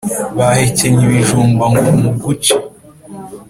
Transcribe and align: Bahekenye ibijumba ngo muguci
Bahekenye 0.37 1.01
ibijumba 1.07 1.63
ngo 1.73 1.89
muguci 2.01 2.55